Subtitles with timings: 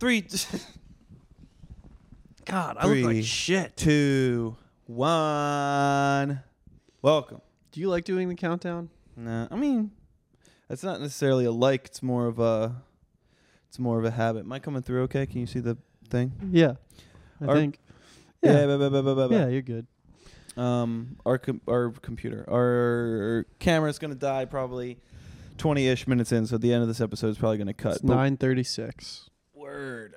[0.00, 0.22] Three,
[2.46, 3.02] God, I Three.
[3.04, 3.76] look like shit.
[3.76, 6.40] two, one.
[7.02, 7.40] Welcome.
[7.72, 8.88] Do you like doing the countdown?
[9.16, 9.90] Nah, I mean,
[10.68, 11.86] it's not necessarily a like.
[11.86, 12.76] It's more of a,
[13.68, 14.40] it's more of a habit.
[14.40, 15.02] Am I coming through?
[15.04, 15.26] Okay.
[15.26, 15.76] Can you see the
[16.08, 16.32] thing?
[16.50, 16.72] Yeah,
[17.40, 17.78] I Our- think.
[18.42, 18.60] Yeah.
[18.60, 19.34] Yeah, ba- ba- ba- ba- ba- ba.
[19.34, 19.86] yeah, you're good.
[20.56, 24.98] Um, our com- our computer, our camera's gonna die probably
[25.58, 26.46] twenty-ish minutes in.
[26.46, 27.92] So at the end of this episode is probably gonna cut.
[27.96, 29.28] It's But- nine thirty-six.
[29.60, 30.16] Word.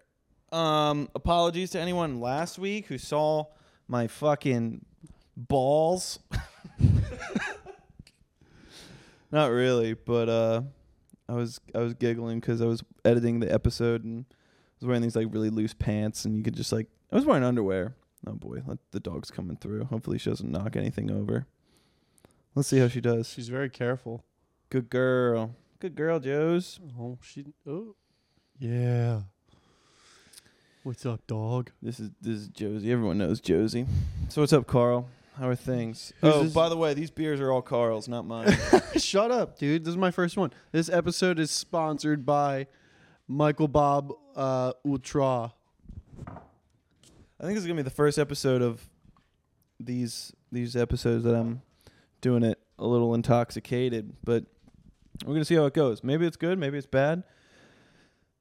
[0.53, 3.47] Um, apologies to anyone last week who saw
[3.89, 4.85] my fucking
[5.35, 6.19] balls.
[9.31, 10.61] Not really, but uh,
[11.27, 14.35] I was I was giggling because I was editing the episode and I
[14.79, 17.43] was wearing these like really loose pants and you could just like I was wearing
[17.43, 17.95] underwear.
[18.25, 19.83] Oh boy, let the dog's coming through.
[19.83, 21.47] Hopefully she doesn't knock anything over.
[22.55, 23.27] Let's see how she does.
[23.27, 24.23] She's very careful.
[24.69, 25.53] Good girl.
[25.79, 26.79] Good girl, Joe's.
[26.97, 27.43] Oh, she.
[27.67, 27.95] Oh,
[28.57, 29.23] yeah.
[30.83, 31.71] What's up, dog?
[31.81, 32.91] This is this is Josie.
[32.91, 33.85] Everyone knows Josie.
[34.27, 35.07] So what's up, Karl?
[35.39, 36.11] How are things?
[36.19, 36.53] Who's oh, this?
[36.53, 38.53] by the way, these beers are all Karl's, not mine.
[38.97, 39.85] Shut up, dude.
[39.85, 40.51] This is my first one.
[40.73, 42.67] This episode is sponsored by
[43.31, 45.53] Michelob uh, Ultra.
[46.27, 48.89] I think this is gonna be the first episode of
[49.79, 51.61] these these episodes that I'm
[52.19, 54.43] doing it a little intoxicated, but
[55.25, 56.03] we're gonna see how it goes.
[56.03, 57.23] Maybe it's good, maybe it's bad.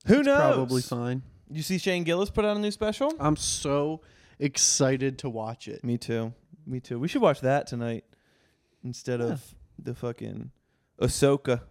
[0.06, 0.54] Who It's knows?
[0.54, 1.22] Probably fine.
[1.52, 3.12] You see Shane Gillis put out a new special?
[3.20, 4.00] I'm so
[4.38, 5.84] excited to watch it.
[5.84, 6.32] Me too.
[6.66, 6.98] Me too.
[6.98, 8.04] We should watch that tonight
[8.82, 9.26] instead Yeah.
[9.32, 10.50] of the fucking
[11.00, 11.62] Ahsoka.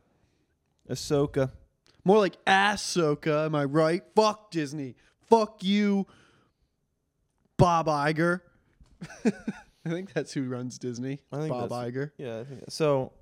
[0.89, 1.52] Ahsoka.
[2.03, 4.03] More like Ahsoka, am I right?
[4.15, 4.95] Fuck Disney.
[5.29, 6.07] Fuck you,
[7.57, 8.41] Bob Iger.
[9.25, 11.21] I think that's who runs Disney.
[11.31, 12.11] I think Bob Iger.
[12.17, 13.13] Yeah, I think so.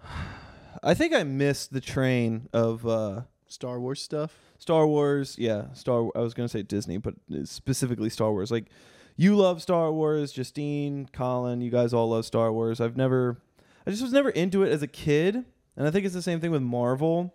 [0.82, 4.36] I think I missed the train of uh, Star Wars stuff.
[4.64, 5.36] Star Wars.
[5.38, 6.08] Yeah, Star.
[6.16, 8.50] I was gonna say Disney, but specifically Star Wars.
[8.50, 8.70] Like,
[9.14, 11.60] you love Star Wars, Justine, Colin.
[11.60, 12.80] You guys all love Star Wars.
[12.80, 13.42] I've never,
[13.86, 15.44] I just was never into it as a kid,
[15.76, 17.34] and I think it's the same thing with Marvel.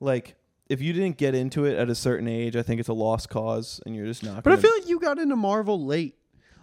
[0.00, 0.36] Like,
[0.70, 3.28] if you didn't get into it at a certain age, I think it's a lost
[3.28, 4.42] cause, and you're just not.
[4.42, 6.16] But I feel like you got into Marvel late.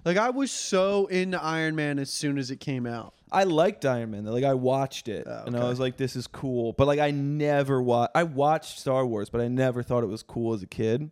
[0.04, 3.15] Like I was so into Iron Man as soon as it came out.
[3.36, 4.26] I liked Iron Man.
[4.26, 7.12] Like I watched it, Oh, and I was like, "This is cool." But like, I
[7.12, 8.12] never watched.
[8.16, 11.12] I watched Star Wars, but I never thought it was cool as a kid.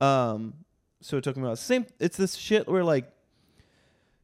[0.00, 0.54] Um,
[1.00, 1.58] so it took me about.
[1.58, 1.86] Same.
[1.98, 3.10] It's this shit where like,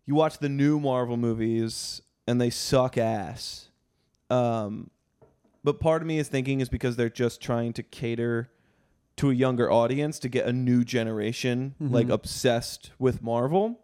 [0.07, 3.69] you watch the new Marvel movies and they suck ass.
[4.31, 4.91] Um,
[5.63, 8.51] but part of me is thinking is because they're just trying to cater
[9.17, 12.13] to a younger audience to get a new generation like Mhm.
[12.15, 13.79] obsessed with Marvel.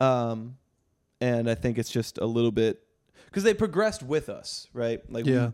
[0.00, 0.58] Um,
[1.20, 2.82] and I think it's just a little bit
[3.26, 5.00] because they progressed with us, right?
[5.10, 5.50] Like Yeah.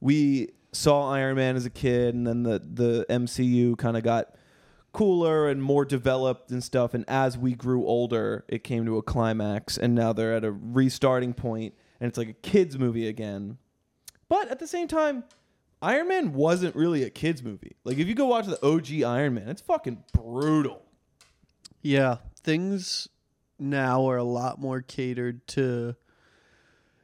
[0.00, 0.14] we,
[0.46, 4.34] we saw Iron Man as a kid, and then the the MCU kind of got
[4.92, 6.92] cooler and more developed and stuff.
[6.94, 10.52] And as we grew older, it came to a climax, and now they're at a
[10.52, 13.58] restarting point, and it's like a kids movie again.
[14.28, 15.24] But at the same time,
[15.82, 17.76] Iron Man wasn't really a kids movie.
[17.84, 20.82] Like if you go watch the OG Iron Man, it's fucking brutal.
[21.82, 23.08] Yeah, things
[23.58, 25.96] now are a lot more catered to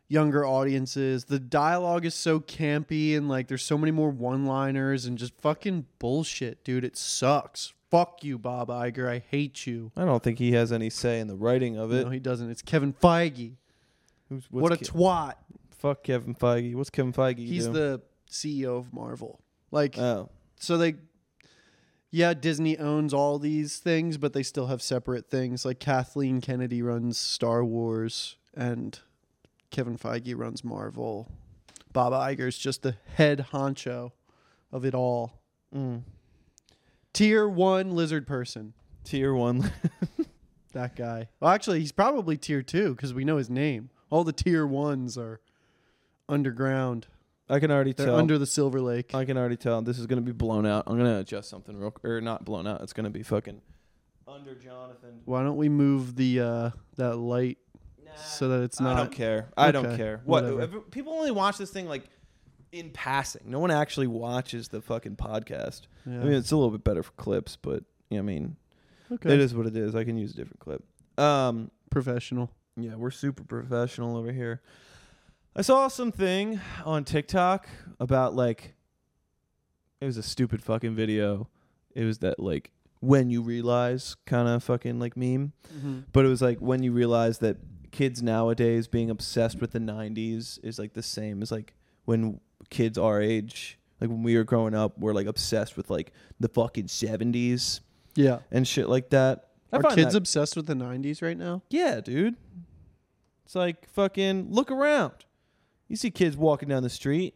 [0.09, 1.25] younger audiences.
[1.25, 5.87] The dialogue is so campy and like there's so many more one-liners and just fucking
[5.99, 6.85] bullshit, dude.
[6.85, 7.73] It sucks.
[7.91, 9.09] Fuck you, Bob Iger.
[9.09, 9.93] I hate you.
[9.97, 12.05] I don't think he has any say in the writing of it.
[12.05, 12.51] No, he doesn't.
[12.51, 13.55] It's Kevin Feige.
[14.29, 15.35] Who's, what a Ke- twat.
[15.71, 16.75] fuck Kevin Feige?
[16.75, 17.39] What's Kevin Feige?
[17.39, 17.73] He's do?
[17.73, 19.41] the CEO of Marvel.
[19.71, 20.97] Like oh so they
[22.11, 25.65] yeah disney owns all these things but they still have separate things.
[25.65, 28.99] Like kathleen kennedy runs star wars and
[29.71, 31.31] kevin feige runs marvel.
[31.93, 34.13] Bob Iger's just the head honcho
[34.71, 35.41] of it all.
[35.75, 36.03] Mm.
[37.13, 38.75] tier one lizard person.
[39.05, 39.71] Tier one.
[40.73, 41.29] that guy.
[41.41, 43.91] Well actually he's probably tier two because we know his name.
[44.11, 45.41] All the tier ones are
[46.29, 47.07] underground
[47.51, 48.17] I can already they're tell.
[48.17, 50.85] under the silver lake I can already tell this is gonna be blown out.
[50.87, 52.83] I'm gonna adjust something real, or not blown out.
[52.83, 53.61] It's gonna be fucking
[54.27, 55.21] under Jonathan.
[55.25, 57.59] why don't we move the uh that light
[58.17, 58.97] so that it's not?
[58.97, 59.49] I don't care.
[59.57, 60.21] I don't Okay, care.
[60.25, 60.45] What?
[60.45, 60.81] whatever.
[60.81, 62.05] People only watch this thing like
[62.73, 63.43] in passing.
[63.47, 65.83] No one actually watches the fucking podcast.
[66.05, 66.21] Yeah.
[66.21, 68.57] I mean, it's a little bit better for clips, but yeah, I mean,
[69.13, 69.33] okay.
[69.33, 69.95] it is what it is.
[69.95, 70.85] I can use a different clip.
[71.19, 72.51] Um, professional.
[72.77, 74.63] Yeah, we're super professional over here.
[75.59, 77.69] I saw something on TikTok
[77.99, 78.77] about like
[80.01, 81.49] it was a stupid fucking video.
[81.97, 82.71] It was that like
[83.01, 86.01] when you realize kind of fucking like meme, mm-hmm.
[86.13, 87.57] but it was like when you realize that
[87.91, 91.75] kids nowadays being obsessed with the 90s is like the same as like
[92.05, 92.39] when
[92.71, 96.49] kids our age like when we were growing up, we're like obsessed with like the
[96.49, 97.81] fucking 70s
[98.15, 98.39] Yeah.
[98.53, 99.49] and shit like that.
[99.73, 101.63] I Are kids that- obsessed with the 90s right now?
[101.69, 102.37] yeah, dude.
[103.45, 105.25] It's like fucking look around.
[105.89, 107.35] You see kids walking down the street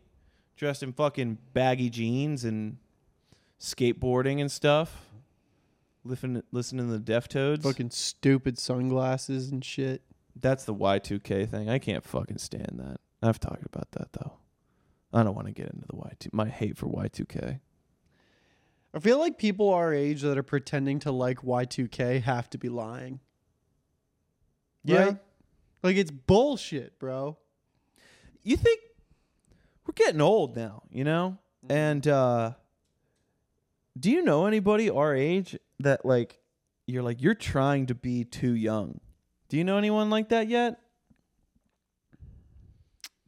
[0.57, 2.77] dressed in fucking baggy jeans and
[3.59, 5.07] skateboarding and stuff.
[6.05, 7.63] Listening, listening to the Deftones.
[7.63, 10.03] Fucking stupid sunglasses and shit.
[10.39, 11.69] That's the Y2K thing.
[11.69, 13.01] I can't fucking stand that.
[13.23, 14.35] I've talked about that though.
[15.13, 17.61] I don't want to get into the Y2 my hate for Y2K.
[18.95, 22.69] I feel like people our age that are pretending to like Y2K have to be
[22.69, 23.21] lying.
[24.87, 25.17] Right?
[25.83, 27.39] Like it's bullshit, bro.
[28.43, 28.81] You think
[29.87, 31.39] we're getting old now, you know?
[31.69, 32.53] And uh
[33.99, 36.39] do you know anybody our age that like
[36.87, 39.01] you're like you're trying to be too young?
[39.49, 40.81] Do you know anyone like that yet?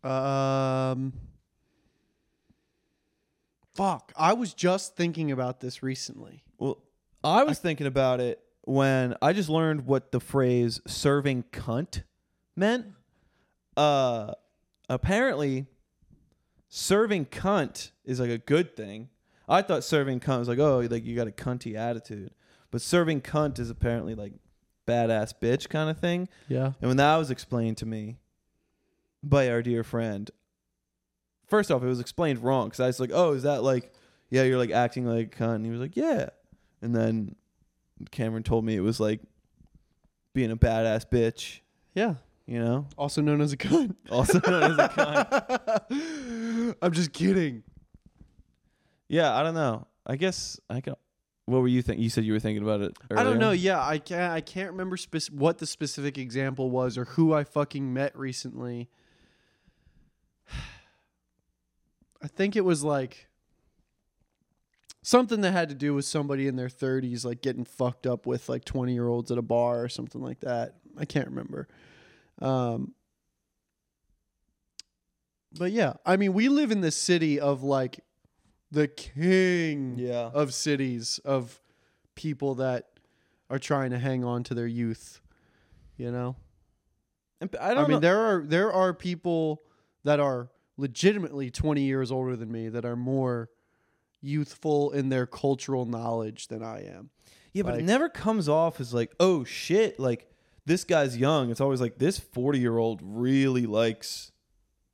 [0.03, 1.13] Um
[3.75, 4.13] Fuck.
[4.17, 6.45] I was just thinking about this recently.
[6.59, 6.79] Well,
[7.25, 12.05] I was thinking about it when I just learned what the phrase serving cunt
[12.57, 12.87] meant.
[13.77, 14.35] Uh
[14.89, 15.67] apparently
[16.69, 19.09] serving cunt is like a good thing.
[19.49, 22.33] I thought serving cunt was like, oh, like you got a cunty attitude.
[22.71, 24.33] But serving cunt is apparently like
[24.87, 26.29] badass bitch kind of thing.
[26.49, 26.73] Yeah.
[26.81, 28.17] And when that was explained to me
[29.23, 30.31] by our dear friend,
[31.47, 33.93] first off, it was explained wrong because I was like, "Oh, is that like,
[34.31, 36.31] yeah, you're like acting like a cunt?" And he was like, "Yeah,"
[36.83, 37.37] and then
[38.11, 39.21] Cameron told me it was like
[40.33, 41.61] being a badass bitch,
[41.95, 42.15] Yeah.
[42.47, 43.95] You know, Also known as a cunt.
[44.11, 46.75] also known as a cunt.
[46.83, 47.63] I'm just kidding.
[49.09, 49.87] Yeah, I don't know.
[50.07, 50.95] I guess I can.
[51.47, 52.01] What were you think?
[52.01, 52.97] You said you were thinking about it.
[53.15, 53.51] I don't know.
[53.51, 54.33] Yeah, I can't.
[54.33, 58.89] I can't remember spec- what the specific example was or who I fucking met recently.
[62.23, 63.29] I think it was like
[65.03, 68.49] something that had to do with somebody in their 30s, like getting fucked up with
[68.49, 70.77] like 20 year olds at a bar or something like that.
[70.97, 71.69] I can't remember.
[72.41, 72.95] Um,
[75.57, 78.01] but yeah, I mean, we live in the city of like
[78.71, 80.31] the king Yeah.
[80.35, 81.61] of cities of
[82.15, 82.91] people that
[83.51, 85.21] are trying to hang on to their youth.
[85.97, 86.35] You know,
[87.41, 88.01] And I I, don't mean, know.
[88.01, 89.63] there are there are people
[90.03, 93.49] that are legitimately twenty years older than me that are more
[94.21, 97.11] youthful in their cultural knowledge than I am.
[97.53, 100.29] Yeah, but it never comes off as like, oh shit, like
[100.67, 101.51] this guy's young.
[101.51, 104.33] It's always like this 40 year old really likes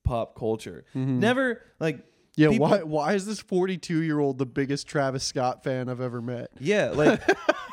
[0.05, 0.85] pop culture.
[0.95, 1.21] Mm-hmm.
[1.21, 2.05] Never like,
[2.37, 5.89] Yeah, people- why why is this forty two year old the biggest Travis Scott fan
[5.89, 6.51] I've ever met?
[6.59, 7.21] yeah, like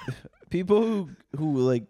[0.50, 1.86] people who who like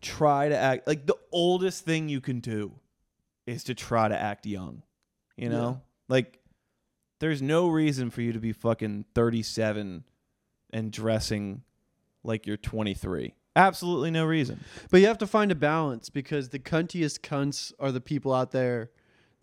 [0.00, 2.72] try to act like the oldest thing you can do
[3.46, 4.82] is to try to act young.
[5.36, 5.84] You know, Yeah.
[6.08, 6.38] like
[7.20, 10.04] there's no reason for you to be fucking 37
[10.70, 11.62] and dressing
[12.24, 13.34] like you're 23.
[13.56, 14.60] Absolutely no reason.
[14.90, 18.52] But you have to find a balance because the cuntiest cunts are the people out
[18.52, 18.90] there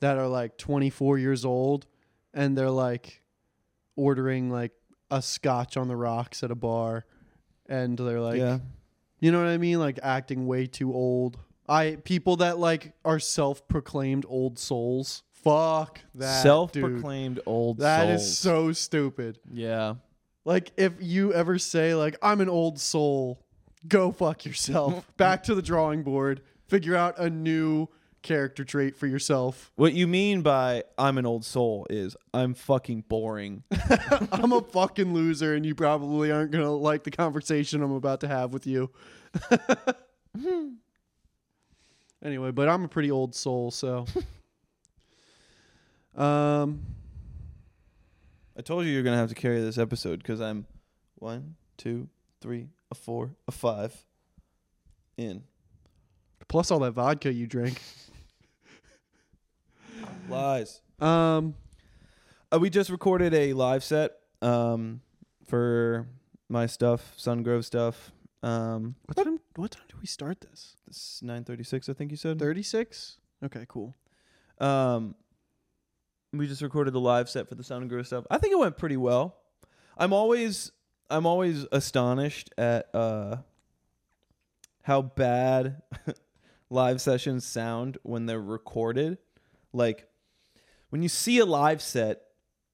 [0.02, 1.88] that are like 24 years old
[2.34, 3.24] and they're like
[3.96, 4.72] ordering like
[5.10, 7.06] a scotch on the rocks at a bar
[7.68, 8.60] and they're like yeah.
[9.20, 11.40] you know what I mean like acting way too old.
[11.68, 15.24] I people that like are self-proclaimed old souls.
[15.32, 16.44] Fuck that.
[16.44, 17.84] Self-proclaimed old souls.
[17.84, 19.40] That is so stupid.
[19.52, 19.96] yeah.
[20.46, 23.43] Like if you ever say like I'm an old soul,
[23.88, 25.06] go fuck yourself.
[25.18, 26.42] Back to the drawing board.
[26.68, 27.88] Figure out a new
[28.22, 29.72] character trait for yourself.
[29.76, 33.64] What you mean by I'm an old soul is I'm fucking boring.
[34.32, 38.22] I'm a fucking loser and you probably aren't going to like the conversation I'm about
[38.22, 38.90] to have with you.
[42.24, 44.06] anyway, but I'm a pretty old soul, so
[46.16, 46.80] um
[48.58, 50.68] I told you you're gonna have to carry this episode because I'm
[51.16, 52.08] one, two,
[52.40, 54.06] three, a four, a five
[55.18, 55.44] in.
[56.48, 57.82] plus all that vodka you drank.
[60.30, 60.82] Lies.
[61.00, 61.56] Um
[62.52, 64.12] Uh, we just recorded a live set
[64.44, 65.02] um,
[65.48, 66.08] for
[66.50, 68.12] my stuff, Sungrove stuff.
[68.44, 70.76] Um, what time what time did we start this?
[70.86, 72.38] this nine thirty six, I think you said.
[72.38, 73.18] 36?
[73.44, 73.96] Okay, cool.
[74.60, 75.16] Um,
[76.32, 78.26] we just recorded the live set for the Sound and Groove stuff.
[78.30, 79.36] I think it went pretty well.
[79.98, 80.72] I'm always
[81.10, 83.38] I'm always astonished at uh
[84.84, 85.82] how bad
[86.70, 89.18] live sessions sound when they're recorded.
[89.72, 90.08] Like
[90.90, 92.22] when you see a live set,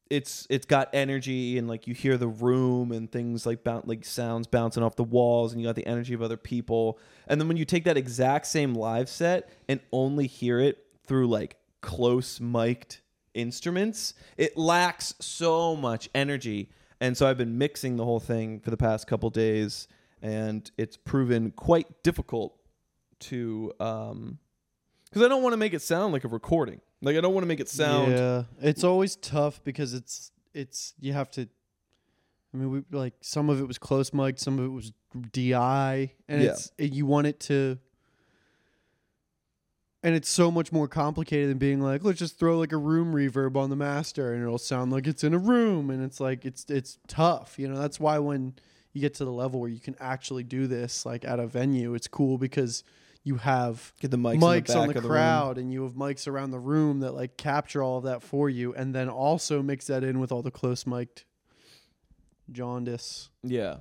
[0.09, 4.03] it's it's got energy and like you hear the room and things like boun- like
[4.03, 6.97] sounds bouncing off the walls and you got the energy of other people.
[7.27, 11.27] And then when you take that exact same live set and only hear it through
[11.27, 13.01] like close mic'd
[13.35, 16.69] instruments, it lacks so much energy.
[17.01, 19.87] And so I've been mixing the whole thing for the past couple days,
[20.21, 22.55] and it's proven quite difficult
[23.19, 24.39] to um
[25.09, 26.81] because I don't want to make it sound like a recording.
[27.01, 30.93] Like I don't want to make it sound Yeah, it's always tough because it's it's
[30.99, 31.47] you have to.
[32.53, 34.91] I mean, we like some of it was close mic, some of it was
[35.31, 36.49] DI, and Yeah.
[36.49, 37.77] it's it, you want it to.
[40.01, 43.13] And it's so much more complicated than being like, let's just throw like a room
[43.13, 46.45] reverb on the master, and it'll sound like it's in a room, and it's like
[46.45, 47.77] it's it's tough, you know.
[47.77, 48.53] That's why when
[48.93, 51.95] you get to the level where you can actually do this, like at a venue,
[51.95, 52.83] it's cool because
[53.25, 55.17] you have get the mics, mics, the on the of the room.
[55.17, 58.49] crowd and you have mics around the room that like capture all of that for
[58.49, 61.25] you and then also mix that in with all the close mic'd
[62.51, 63.77] jaundice Yeah.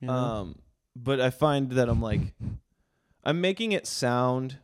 [0.00, 0.14] you know?
[0.14, 0.58] Um,
[0.96, 2.20] but I find that I'm like,
[3.24, 4.58] I'm making it sound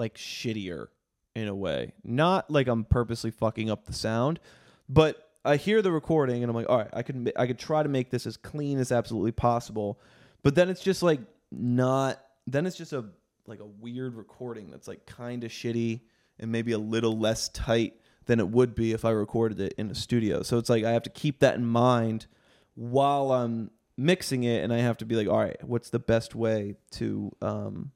[0.00, 0.88] like shittier
[1.36, 1.92] in a way.
[2.02, 4.40] Not like I'm purposely fucking up the sound,
[4.88, 7.82] but I hear the recording and I'm like, all right, I could I could try
[7.82, 10.00] to make this as clean as absolutely possible.
[10.42, 11.20] But then it's just like
[11.52, 12.20] not.
[12.46, 13.04] Then it's just a
[13.46, 16.00] like a weird recording that's like kind of shitty
[16.38, 17.94] and maybe a little less tight
[18.26, 20.42] than it would be if I recorded it in a studio.
[20.42, 22.26] So it's like I have to keep that in mind
[22.74, 26.34] while I'm mixing it and I have to be like, all right, what's the best
[26.34, 27.92] way to um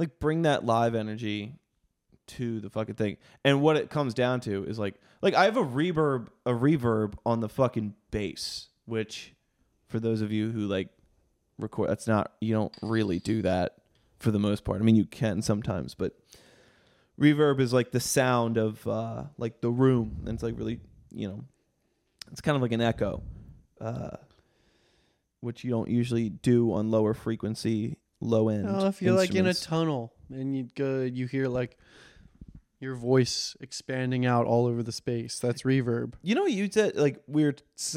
[0.00, 1.54] like bring that live energy
[2.26, 3.18] to the fucking thing.
[3.44, 7.14] And what it comes down to is like like I have a reverb a reverb
[7.26, 9.34] on the fucking bass, which
[9.88, 10.88] for those of you who like
[11.58, 13.76] record that's not you don't really do that
[14.18, 14.80] for the most part.
[14.80, 16.16] I mean you can sometimes, but
[17.20, 20.80] reverb is like the sound of uh like the room and it's like really,
[21.10, 21.44] you know,
[22.32, 23.22] it's kind of like an echo.
[23.80, 24.16] Uh
[25.40, 28.66] which you don't usually do on lower frequency, low end.
[28.68, 31.78] oh, if you're like in a tunnel and you go you hear like
[32.80, 37.22] your voice expanding out all over the space that's reverb You know, you said like
[37.26, 37.54] we're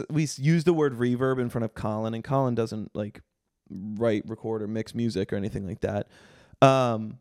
[0.10, 3.22] we use the word reverb in front of Colin, and Colin doesn't like
[3.70, 6.08] write, record, or mix music or anything like that.
[6.62, 7.20] Um,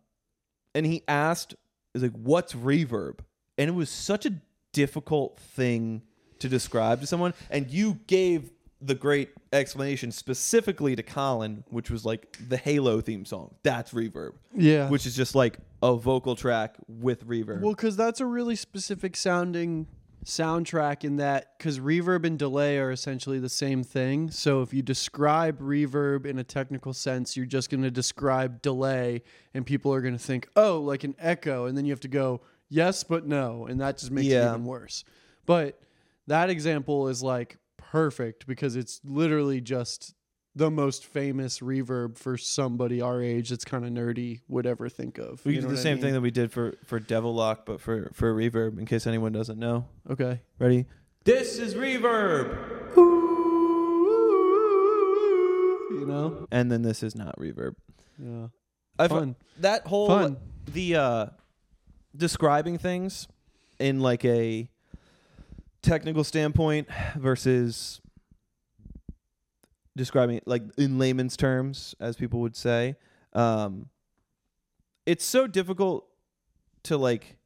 [0.74, 1.54] and he asked,
[1.94, 3.20] "Is like what's reverb?"
[3.58, 4.34] And it was such a
[4.72, 6.02] difficult thing
[6.40, 12.04] to describe to someone, and you gave the great explanation specifically to Colin, which was
[12.04, 13.54] like the Halo theme song.
[13.62, 17.60] That's reverb, yeah which is just like a vocal track with reverb.
[17.60, 19.86] Well, because that's a really specific sounding
[20.24, 24.30] soundtrack in that, because reverb and delay are essentially the same thing.
[24.30, 29.22] So if you describe reverb in a technical sense, you're just going to describe delay,
[29.54, 31.66] and people are going to think, oh, like an echo.
[31.66, 33.66] And then you have to go, yes, but no.
[33.66, 35.04] And that just makes it even worse.
[35.44, 35.80] But
[36.28, 37.58] that example is like
[37.96, 40.14] perfect because it's literally just
[40.54, 45.18] the most famous reverb for somebody our age that's kind of nerdy would ever think
[45.18, 45.44] of.
[45.44, 46.02] We You did the what I same mean?
[46.04, 48.78] thing that we did for for Devil Lock, but for for reverb.
[48.78, 50.40] In case anyone doesn't know, Okay.
[50.58, 50.86] ready?
[51.24, 52.56] This is reverb,
[55.90, 56.46] You know?
[56.50, 57.74] and then this is not reverb.
[58.18, 58.48] Yeah.
[58.98, 59.36] I fi- Fun.
[59.60, 60.38] that whole Fun.
[60.66, 61.26] the uh
[62.16, 63.28] describing things
[63.78, 64.68] in like a
[65.82, 68.00] technical standpoint versus
[69.96, 72.96] describing it like in layman's terms as people would say
[73.34, 73.88] um
[75.04, 76.06] it's so difficult
[76.82, 77.36] to like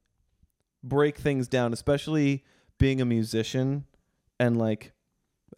[0.85, 2.45] break things down especially
[2.79, 3.85] being a musician
[4.39, 4.93] and like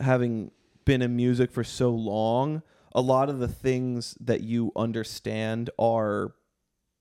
[0.01, 0.51] having
[0.85, 6.33] been in music for so long a lot of the things that you understand are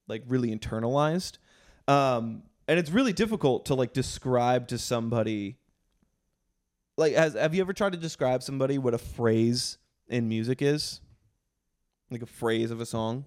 [0.08, 1.38] like really internalized.
[1.88, 5.58] Um and it's really difficult to like describe to somebody
[6.98, 9.78] like has have you ever tried to describe somebody what a phrase
[10.08, 11.02] in music is?
[12.10, 13.26] Like a phrase of a song?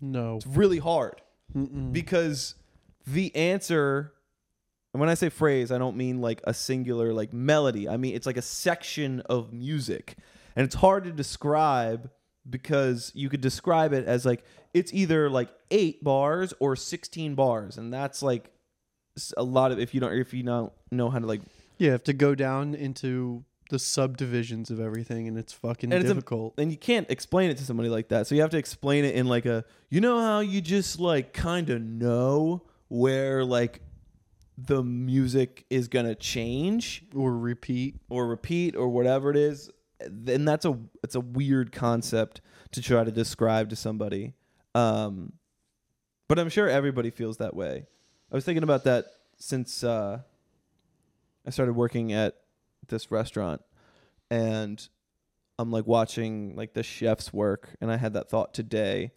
[0.00, 0.36] No.
[0.36, 1.20] it's really hard.
[1.56, 1.92] Mm-mm.
[1.92, 2.54] because
[3.06, 4.14] the answer
[4.94, 7.88] and when i say phrase i don't mean like a singular like melody.
[7.88, 10.16] I mean it's like a section of music.
[10.56, 12.10] And it's hard to describe
[12.48, 17.78] because you could describe it as like it's either like 8 bars or 16 bars.
[17.78, 18.50] And that's like
[19.36, 21.42] a lot of if you don't if you don't know how to like
[21.78, 26.10] you have to go down into the subdivisions of everything, and it's fucking And it's
[26.10, 26.54] a- difficult.
[26.58, 28.26] and you can't explain it to somebody like that.
[28.26, 31.32] So you have to explain it in like a you know how you just like
[31.32, 33.80] kind of know where like
[34.58, 37.96] the music is going to change or repeat.
[38.10, 39.70] or repeat or whatever it is.
[40.06, 44.34] Then that's a it's a weird concept to try to describe to somebody.
[44.74, 45.32] Um
[46.28, 47.86] but I'm sure everybody feels that way.
[48.30, 49.06] I was thinking about that
[49.38, 50.20] since uh
[51.46, 52.36] I started working at
[52.88, 53.62] this restaurant
[54.30, 54.86] and
[55.58, 59.12] I'm like watching like the chef's work and I had that thought today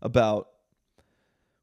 [0.00, 0.48] about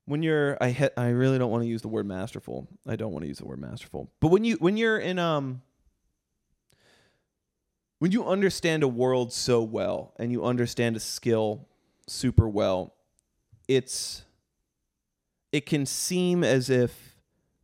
[0.05, 2.67] when you're I hit, I really don't want to use the word masterful.
[2.87, 4.09] I don't want to use the word masterful.
[4.19, 5.61] But when you when you're in um
[7.99, 11.67] when you understand a world so well and you understand a skill
[12.07, 12.93] super well,
[13.67, 14.23] it's
[15.51, 17.17] it can seem as if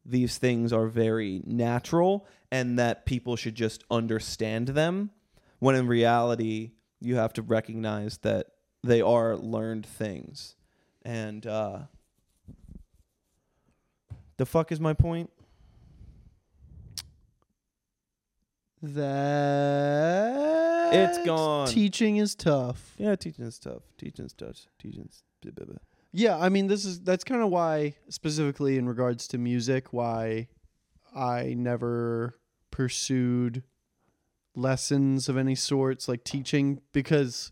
[0.05, 5.10] these things are very natural and that people should just understand them
[5.57, 8.45] when in reality you have to recognize that
[8.83, 10.55] they are learned things
[11.03, 11.79] and uh
[14.38, 15.29] the fuck is my point
[18.86, 20.33] That
[20.93, 21.67] It's gone.
[21.67, 22.95] Teaching is tough.
[22.98, 25.24] yeah teaching is tough teaching is tough teaching's.
[26.12, 30.50] Yeah, I mean this is that's kind of why specifically in regards to music why
[31.15, 32.36] I never
[32.73, 33.61] pursued
[34.55, 37.51] lessons of any sorts like teaching because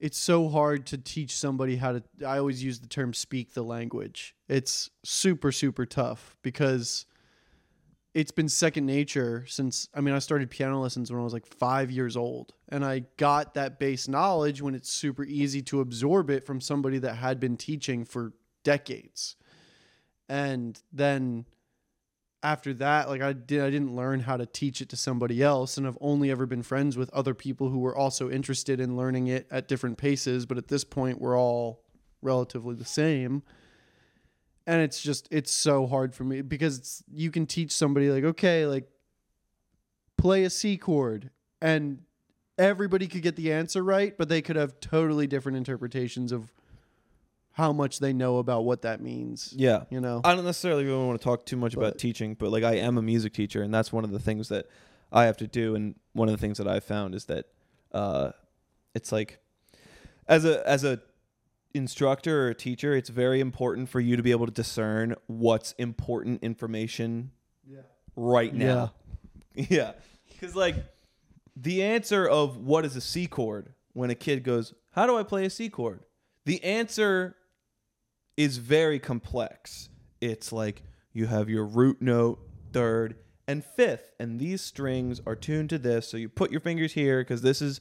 [0.00, 3.62] it's so hard to teach somebody how to I always use the term speak the
[3.62, 4.34] language.
[4.48, 7.04] It's super super tough because
[8.14, 11.46] it's been second nature since I mean I started piano lessons when I was like
[11.46, 16.30] 5 years old and I got that base knowledge when it's super easy to absorb
[16.30, 18.32] it from somebody that had been teaching for
[18.64, 19.36] decades.
[20.26, 21.44] And then
[22.42, 25.76] after that like I did I didn't learn how to teach it to somebody else
[25.76, 29.28] and I've only ever been friends with other people who were also interested in learning
[29.28, 31.82] it at different paces but at this point we're all
[32.22, 33.42] relatively the same.
[34.66, 38.64] And it's just it's so hard for me because you can teach somebody like okay
[38.64, 38.88] like
[40.16, 41.30] play a C chord
[41.60, 41.98] and
[42.56, 46.52] everybody could get the answer right but they could have totally different interpretations of
[47.52, 51.04] how much they know about what that means yeah you know I don't necessarily really
[51.04, 53.72] want to talk too much about teaching, but like I am a music teacher, and
[53.72, 54.66] that's one of the things that
[55.10, 55.74] I have to do.
[55.74, 57.46] And one of the things that I've found is that
[57.92, 58.32] uh,
[58.94, 59.38] it's like
[60.26, 61.00] as a as a
[61.74, 65.72] instructor or a teacher, it's very important for you to be able to discern what's
[65.72, 67.30] important information
[67.66, 67.80] yeah.
[68.16, 68.92] right now.
[69.54, 69.92] Yeah,
[70.30, 70.76] because like
[71.54, 75.24] the answer of what is a C chord when a kid goes, "How do I
[75.24, 76.04] play a C chord?"
[76.46, 77.36] The answer
[78.36, 79.88] is very complex.
[80.20, 82.38] It's like you have your root note,
[82.72, 83.16] third,
[83.48, 86.08] and fifth, and these strings are tuned to this.
[86.08, 87.80] So you put your fingers here because this is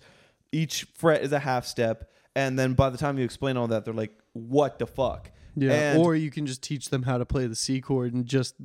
[0.51, 3.85] each fret is a half step, and then by the time you explain all that,
[3.85, 7.25] they're like, "What the fuck?" Yeah, And- or you can just teach them how to
[7.25, 8.55] play the C chord and just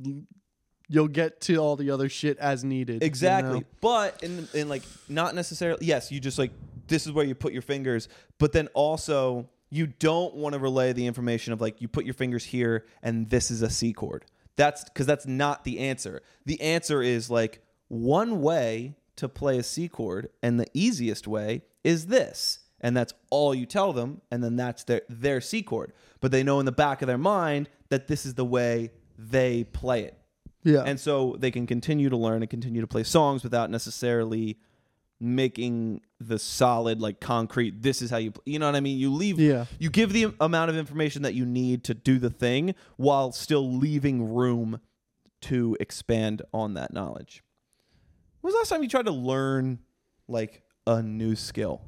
[0.89, 3.01] you'll get to all the other shit as needed.
[3.01, 3.59] you Exactly.
[3.59, 3.65] know?
[3.81, 6.51] But in in like not necessarily yes, you just like
[6.87, 8.07] this is where you put your fingers,
[8.39, 12.13] but then also you don't want to relay the information of like you put your
[12.13, 14.25] fingers here and this is a C chord.
[14.55, 16.21] That's cuz that's not the answer.
[16.45, 21.63] The answer is like one way to play a C chord and the easiest way
[21.83, 22.59] is this.
[22.79, 25.93] And that's all you tell them and then that's their their C chord.
[26.21, 29.63] But they know in the back of their mind that this is the way they
[29.63, 30.15] play it
[30.63, 30.83] Yeah.
[30.85, 34.59] and so they can continue to learn and continue to play songs without necessarily
[35.19, 38.97] making the solid like concrete this is how you you know what i mean?
[38.99, 39.65] You leave Yeah.
[39.79, 43.71] you give the amount of information that you need to do the thing while still
[43.77, 44.79] leaving room
[45.41, 47.43] to expand on that knowledge.
[48.41, 49.79] When was the last time you tried to learn
[50.27, 51.81] like a new skill?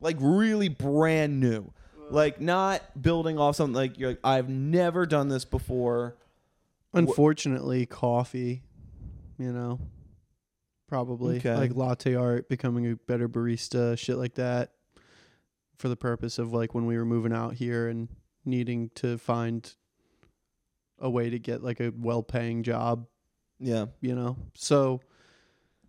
[0.00, 1.72] Like really brand new.
[2.10, 6.16] Like not building off something like you're like i've never done this before.
[6.92, 8.62] Unfortunately, coffee,
[9.38, 9.78] you know,
[10.90, 11.54] probably Okay.
[11.56, 14.72] like latte art, becoming a better barista, shit like that,
[15.78, 18.08] for the purpose of like when we were moving out here and
[18.44, 19.74] needing to find
[20.98, 23.06] a way to get like a well-paying job.
[23.60, 23.86] Yeah.
[24.00, 24.36] You know?
[24.54, 25.00] So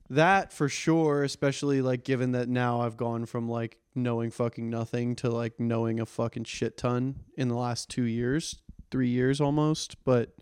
[0.10, 5.16] that for sure especially like given that now i've gone from like knowing fucking nothing
[5.16, 8.58] to like knowing a fucking shit ton in the last two years
[8.92, 10.36] three years almost but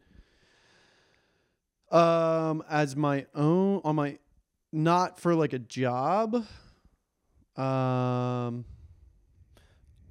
[1.91, 4.17] um as my own on my
[4.71, 6.36] not for like a job
[7.58, 8.65] um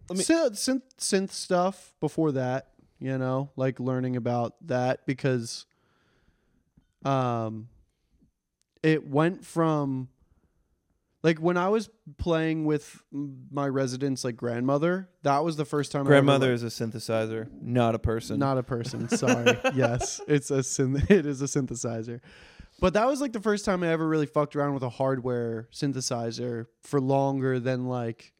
[0.08, 2.68] Let me- synth, synth stuff before that
[2.98, 5.64] you know like learning about that because
[7.04, 7.68] um
[8.82, 10.08] it went from
[11.22, 13.02] like when I was playing with
[13.50, 17.48] my residents like grandmother, that was the first time I ever, Grandmother is a synthesizer,
[17.60, 18.38] not a person.
[18.38, 19.08] not a person.
[19.08, 19.58] Sorry.
[19.74, 21.10] yes, it's a synth.
[21.10, 22.20] It is a synthesizer.
[22.80, 25.68] But that was like the first time I ever really fucked around with a hardware
[25.72, 28.32] synthesizer for longer than like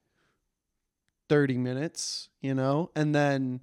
[1.29, 3.61] thirty minutes, you know, and then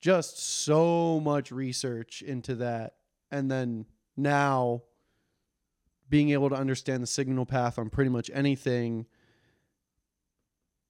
[0.00, 2.94] just so much research into that,
[3.30, 4.82] and then now
[6.08, 9.06] being able to understand the signal path on pretty much anything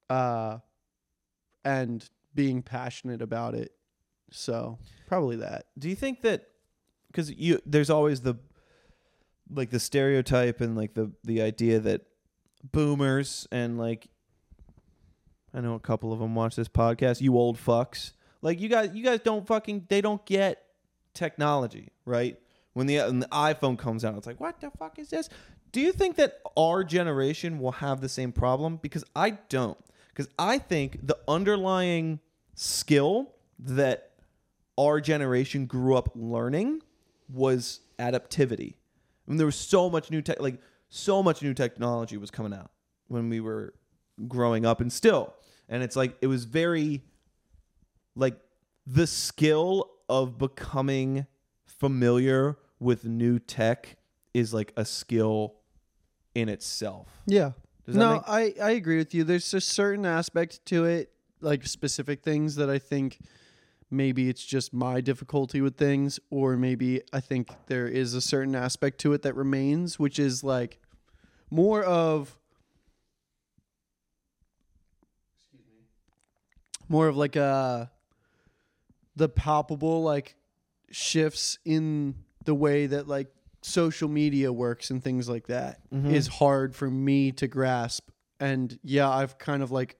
[0.09, 0.57] uh
[1.65, 3.73] and being passionate about it.
[4.31, 5.65] So probably that.
[5.77, 6.47] Do you think that
[7.07, 8.35] because you there's always the
[9.51, 12.01] like the stereotype and like the the idea that
[12.71, 14.07] boomers and like
[15.53, 17.21] I know a couple of them watch this podcast.
[17.21, 20.63] You old fucks, like you guys, you guys don't fucking they don't get
[21.13, 22.37] technology, right?
[22.73, 25.29] When the, when the iPhone comes out, it's like, what the fuck is this?
[25.71, 28.77] Do you think that our generation will have the same problem?
[28.77, 29.77] Because I don't.
[30.09, 32.19] Because I think the underlying
[32.53, 34.11] skill that
[34.77, 36.83] our generation grew up learning
[37.29, 38.75] was adaptivity.
[39.27, 40.59] Mean, there was so much new tech, like
[40.89, 42.71] so much new technology was coming out
[43.07, 43.73] when we were
[44.27, 45.33] growing up, and still,
[45.69, 47.01] and it's like it was very,
[48.15, 48.37] like
[48.85, 51.25] the skill of becoming
[51.65, 53.97] familiar with new tech
[54.33, 55.55] is like a skill
[56.33, 57.07] in itself.
[57.25, 57.51] Yeah.
[57.85, 59.23] Does no, make- I, I agree with you.
[59.23, 61.11] There's a certain aspect to it,
[61.41, 63.19] like specific things that I think
[63.89, 68.55] maybe it's just my difficulty with things, or maybe I think there is a certain
[68.55, 70.79] aspect to it that remains, which is like
[71.49, 72.37] more of
[75.53, 75.85] excuse me
[76.89, 77.89] more of like a
[79.15, 80.35] the palpable like
[80.91, 83.27] shifts in the way that like
[83.61, 86.31] social media works and things like that is Mhm.
[86.33, 88.09] hard for me to grasp.
[88.39, 89.97] And yeah, I've kind of like,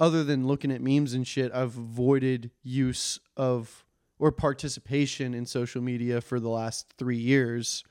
[0.00, 3.84] other than looking at memes and shit, I've avoided use of
[4.18, 7.84] or participation in social media for the last three years.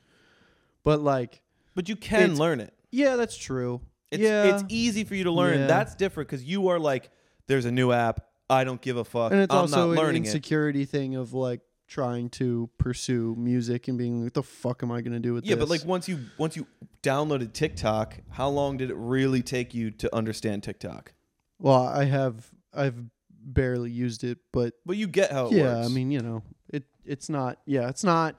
[0.84, 1.42] But like,
[1.76, 2.74] but you can learn it.
[2.92, 3.82] yeah, that's true.
[4.12, 5.60] It's yeah, it's easy for you to learn.
[5.60, 5.68] Yeah.
[5.68, 7.10] That's different because you are like,
[7.48, 8.22] there's a new app.
[8.50, 9.32] I don't give a fuck.
[9.32, 10.28] and it's I'm also not an learning it.
[10.28, 14.92] insecurity thing of like trying to pursue music and being like, what the fuck am
[14.92, 15.60] I gonna do with Yeah, this?
[15.60, 16.66] Yeah, but like once you once you
[17.04, 21.14] downloaded TikTok, how long did it really take you to understand TikTok?
[21.60, 22.96] Well, I have I've
[23.30, 25.88] barely used it, but But you get how it yeah, works.
[25.88, 27.60] I mean, you know, it it's not.
[27.66, 28.36] Yeah, it's not.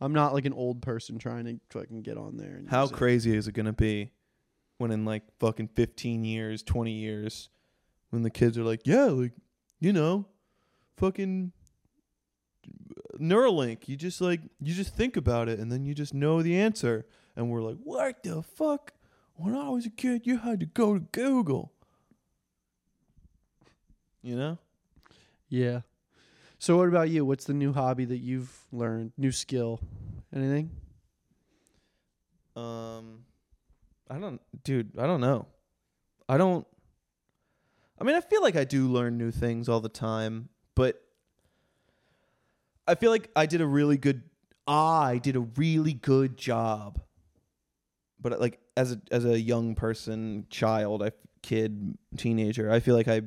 [0.00, 2.56] I'm not like an old person trying to fucking get on there.
[2.56, 2.94] And how use it.
[2.94, 4.10] crazy is it gonna be
[4.78, 7.48] when in like fucking 15 years, 20 years,
[8.10, 9.32] when the kids are like, yeah, like
[9.80, 10.26] you know,
[10.96, 11.52] fucking
[13.18, 13.88] Neuralink.
[13.88, 17.06] You just like you just think about it and then you just know the answer.
[17.36, 18.92] And we're like, what the fuck?
[19.36, 21.72] When I was a kid, you had to go to Google.
[24.24, 24.58] You know?
[25.50, 25.80] Yeah.
[26.58, 27.26] So what about you?
[27.26, 29.12] What's the new hobby that you've learned?
[29.18, 29.80] New skill?
[30.34, 30.70] Anything?
[32.56, 33.26] Um,
[34.08, 34.98] I don't, dude.
[34.98, 35.46] I don't know.
[36.26, 36.66] I don't.
[38.00, 41.02] I mean, I feel like I do learn new things all the time, but
[42.88, 44.22] I feel like I did a really good.
[44.66, 46.98] I did a really good job.
[48.18, 53.08] But like as a as a young person, child, I kid, teenager, I feel like
[53.08, 53.20] I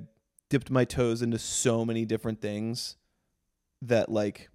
[0.50, 2.96] dipped my toes into so many different things
[3.82, 4.50] that like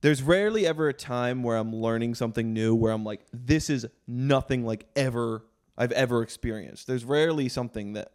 [0.00, 3.86] there's rarely ever a time where I'm learning something new where I'm like, this is
[4.06, 5.46] nothing like ever
[5.78, 6.86] I've ever experienced.
[6.86, 8.12] There's rarely something that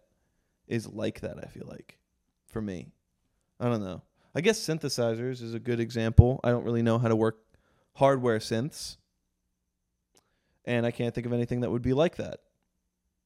[0.67, 1.97] is like that, I feel like,
[2.45, 2.91] for me.
[3.59, 4.03] I don't know.
[4.35, 6.39] I guess synthesizers is a good example.
[6.43, 7.39] I don't really know how to work
[7.95, 8.97] hardware synths.
[10.65, 12.41] And I can't think of anything that would be like that.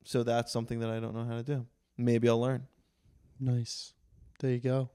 [0.06, 1.66] So that's something that I don't know how to do.
[1.98, 2.68] Maybe I'll learn.
[3.44, 3.92] Nice.
[4.40, 4.90] There you go.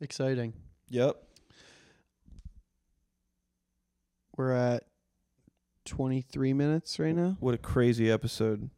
[0.00, 0.52] Exciting.
[0.90, 1.16] Yep.
[4.36, 4.84] We're at
[5.86, 7.36] 23 minutes right now.
[7.40, 8.70] What a crazy episode.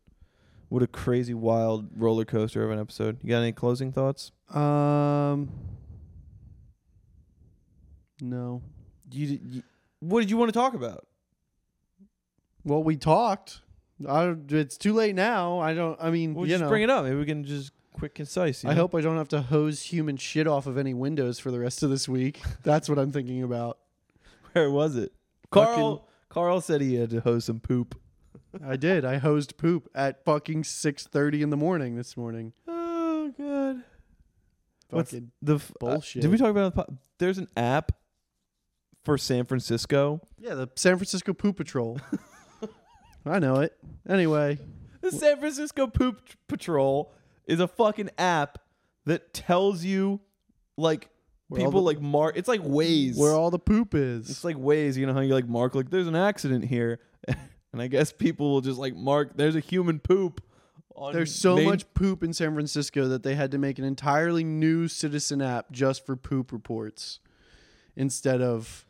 [0.70, 3.18] What a crazy wild roller coaster of an episode.
[3.22, 4.32] You got any closing thoughts?
[4.48, 5.50] Um.
[8.22, 8.62] No.
[9.12, 9.62] You, you
[10.00, 11.06] what did you want to talk about?
[12.64, 13.60] Well, we talked.
[14.08, 15.58] I it's too late now.
[15.58, 15.98] I don't.
[16.00, 16.70] I mean, We'll you just know.
[16.70, 17.04] bring it up.
[17.04, 18.64] Maybe we can just quick concise.
[18.64, 18.82] I know?
[18.82, 21.82] hope I don't have to hose human shit off of any windows for the rest
[21.82, 22.40] of this week.
[22.62, 23.78] That's what I'm thinking about.
[24.52, 25.12] Where was it?
[25.50, 26.08] Karl.
[26.28, 27.98] Karl said he had to hose some poop.
[28.66, 29.04] I did.
[29.04, 32.52] I hosed poop at fucking 6:30 in the morning this morning.
[32.68, 33.82] Oh god.
[34.90, 36.20] What's Fucking the f- uh, bullshit.
[36.22, 36.74] did we talk about?
[36.74, 37.92] the po- There's an app
[39.04, 40.20] for San Francisco.
[40.38, 41.98] yeah, the San Francisco Poop Patrol.
[43.26, 43.72] I know it.
[44.08, 44.58] Anyway,
[45.00, 47.12] The San Francisco Poop Patrol
[47.46, 48.58] is a fucking app
[49.06, 50.20] that tells you
[50.76, 51.08] like
[51.48, 52.36] Where people the- like mark.
[52.36, 53.16] It's like Waze.
[53.16, 54.30] where all the poop is.
[54.30, 54.96] It's like Waze.
[54.96, 58.50] You know how you like mark like there's an accident here, and I guess people
[58.52, 60.40] will just like mark there's a human poop.
[60.94, 63.84] On There's so Main- much poop in San Francisco that they had to make an
[63.84, 67.18] entirely new citizen app just for poop reports
[67.96, 68.84] instead of,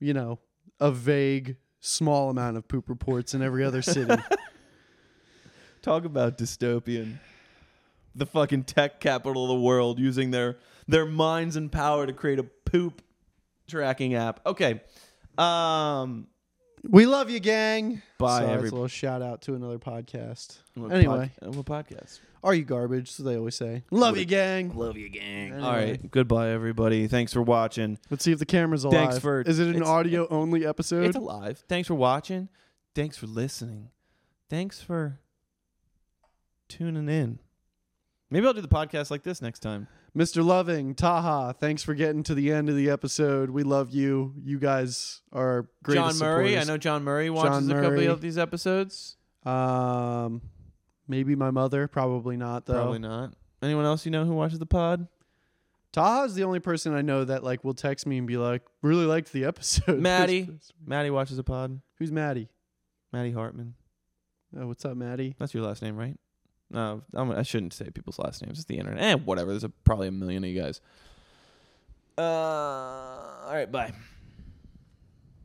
[0.00, 0.38] you know,
[0.78, 4.14] a vague small amount of poop reports in every other city.
[5.84, 7.18] Talk about dystopian.
[8.14, 10.56] the fucking tech capital of the world using their
[10.88, 13.02] their minds and power to create a poop
[13.68, 14.40] tracking app.
[14.46, 14.80] Okay.
[15.36, 16.26] Um
[16.88, 18.00] We love you, gang.
[18.18, 20.58] Bye, Sorry, that's a little shout out to another podcast.
[20.74, 21.32] what Anyway.
[21.40, 22.20] pod- what podcast?
[22.42, 23.10] Are you garbage?
[23.10, 23.82] So they always say.
[23.90, 24.74] Love you, gang.
[24.76, 25.52] Love you, gang.
[25.52, 25.62] Anyway.
[25.66, 26.10] All right.
[26.10, 27.06] Goodbye, everybody.
[27.08, 27.98] Thanks for watching.
[28.10, 29.00] Let's see if the camera's alive.
[29.00, 31.06] Thanks for- Is it an it's- audio only episode?
[31.06, 31.62] It's alive.
[31.68, 32.48] Thanks for watching.
[32.94, 33.88] Thanks for listening.
[34.50, 35.18] Thanks for
[36.68, 37.38] tuning in.
[38.30, 39.86] Maybe I'll do the podcast like this next time.
[40.16, 40.44] Mr.
[40.44, 43.50] Loving, Taha, thanks for getting to the end of the episode.
[43.50, 44.34] We love you.
[44.42, 45.96] You guys are great.
[45.96, 46.58] John Murray.
[46.58, 49.16] I know John Murray watches a couple of these episodes.
[49.44, 50.40] Um,
[51.08, 51.88] maybe my mother.
[51.88, 52.74] Probably not though.
[52.74, 53.34] Probably not.
[53.62, 55.08] Anyone else you know who watches the pod?
[55.92, 59.06] Taha's the only person I know that like will text me and be like, "Really
[59.06, 60.48] liked the episode." Maddie.
[60.84, 61.80] Maddie watches a pod.
[61.98, 62.48] Who's Maddie?
[63.12, 63.74] Maddie Hartman.
[64.58, 65.34] Oh, what's up, Maddie?
[65.38, 66.16] That's your last name, right?
[66.74, 68.58] No, I'm, I shouldn't say people's last names.
[68.58, 69.02] It's the internet.
[69.02, 69.50] Eh, whatever.
[69.50, 70.80] There's a, probably a million of you guys.
[72.18, 73.70] Uh, all right.
[73.70, 73.92] Bye.